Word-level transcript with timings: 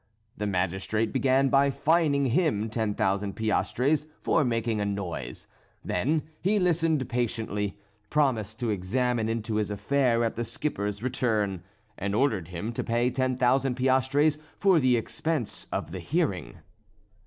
The 0.35 0.47
magistrate 0.47 1.13
began 1.13 1.49
by 1.49 1.69
fining 1.69 2.25
him 2.25 2.71
ten 2.71 2.95
thousand 2.95 3.35
piastres 3.35 4.07
for 4.23 4.43
making 4.43 4.81
a 4.81 4.83
noise; 4.85 5.45
then 5.85 6.23
he 6.41 6.57
listened 6.57 7.07
patiently, 7.07 7.77
promised 8.09 8.59
to 8.61 8.71
examine 8.71 9.29
into 9.29 9.57
his 9.57 9.69
affair 9.69 10.23
at 10.23 10.35
the 10.35 10.43
skipper's 10.43 11.03
return, 11.03 11.61
and 11.99 12.15
ordered 12.15 12.47
him 12.47 12.73
to 12.73 12.83
pay 12.83 13.11
ten 13.11 13.37
thousand 13.37 13.75
piastres 13.75 14.39
for 14.57 14.79
the 14.79 14.97
expense 14.97 15.67
of 15.71 15.91
the 15.91 15.99
hearing. 15.99 16.55